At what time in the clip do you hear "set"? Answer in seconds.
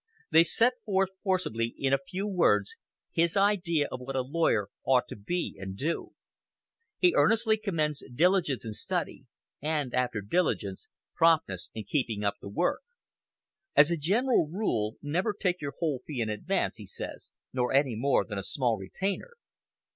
0.43-0.73